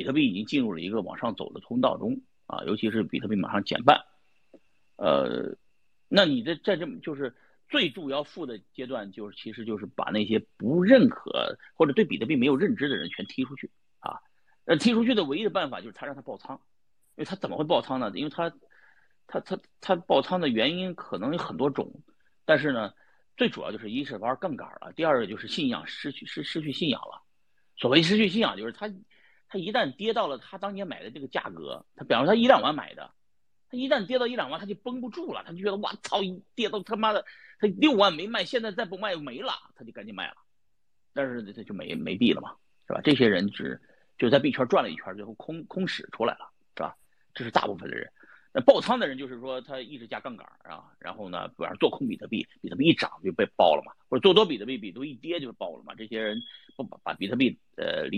[0.00, 4.00] 比特币已经进入了一个往上走的通道中啊，尤其是比特币马上减半，
[4.96, 5.54] 呃，
[6.08, 7.36] 那你的在这么就是
[7.68, 14.16] 最主要负的阶段，就是其实就是把那些不认可或者对比特币没有认知的人全踢出去啊。
[14.64, 16.58] 那踢出去的唯一的办法就是他让他爆仓，
[17.16, 18.10] 因为他怎么会爆仓呢？
[18.14, 18.50] 因为他
[19.26, 21.92] 他他他爆仓的原因可能有很多种，
[22.46, 22.94] 但是呢，
[23.36, 27.20] 最主要就是一是玩杠杆了，第二个就是信仰失去失失去信仰了。
[27.76, 28.90] 所谓失去信仰，就是他。
[29.50, 33.10] 他一旦跌到了他当年买的这个价格，他比方说他一两万买的，
[33.68, 36.20] 他一旦跌到一两万，他就绷不住了，他就觉得哇操，
[36.54, 37.24] 跌到他妈的，
[37.58, 40.36] 他六万没卖，现在再不卖没了，他就赶紧卖了，
[41.12, 42.54] 但是他就没没币了嘛，
[42.86, 43.00] 是吧？
[43.02, 43.80] 这些人只
[44.16, 46.96] 就在币圈转了一圈，最后空空使出来了，是吧？
[47.34, 48.08] 这是大部分的人。
[48.52, 56.40] 那爆仓的人就是说他一直加杠杆啊，然后呢，比方做空比特币，比特币一涨就被爆了嘛，或者做多比特币，比特币一跌就爆了嘛，这些人
[56.76, 58.08] 不把把比特币呃离。